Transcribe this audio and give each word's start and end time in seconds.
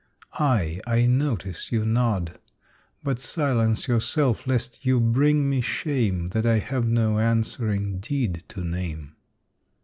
Aye, 0.39 0.81
I 0.87 1.05
notice 1.05 1.71
you 1.71 1.85
nod, 1.85 2.39
But 3.03 3.19
silence 3.19 3.87
yourself, 3.87 4.47
lest 4.47 4.83
you 4.83 4.99
bring 4.99 5.47
me 5.47 5.61
shame 5.61 6.29
That 6.29 6.43
I 6.47 6.57
have 6.57 6.87
no 6.87 7.19
answering 7.19 7.99
deed 7.99 8.43
to 8.47 8.63
name. 8.63 9.15